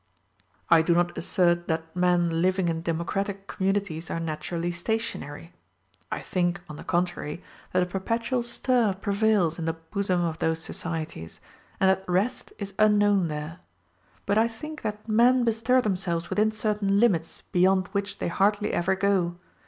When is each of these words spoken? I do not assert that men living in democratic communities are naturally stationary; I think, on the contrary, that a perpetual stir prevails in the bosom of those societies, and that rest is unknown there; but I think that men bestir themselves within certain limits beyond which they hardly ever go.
I 0.67 0.81
do 0.81 0.95
not 0.95 1.15
assert 1.15 1.67
that 1.67 1.95
men 1.95 2.41
living 2.41 2.69
in 2.69 2.81
democratic 2.81 3.45
communities 3.45 4.09
are 4.09 4.19
naturally 4.19 4.71
stationary; 4.71 5.53
I 6.11 6.21
think, 6.21 6.59
on 6.67 6.77
the 6.77 6.83
contrary, 6.83 7.43
that 7.71 7.83
a 7.83 7.85
perpetual 7.85 8.41
stir 8.41 8.93
prevails 8.95 9.59
in 9.59 9.65
the 9.65 9.73
bosom 9.91 10.21
of 10.23 10.39
those 10.39 10.57
societies, 10.57 11.39
and 11.79 11.87
that 11.87 12.03
rest 12.07 12.51
is 12.57 12.73
unknown 12.79 13.27
there; 13.27 13.59
but 14.25 14.39
I 14.39 14.47
think 14.47 14.81
that 14.81 15.07
men 15.07 15.43
bestir 15.43 15.81
themselves 15.83 16.31
within 16.31 16.49
certain 16.49 16.99
limits 16.99 17.43
beyond 17.51 17.85
which 17.89 18.17
they 18.17 18.27
hardly 18.29 18.73
ever 18.73 18.95
go. 18.95 19.37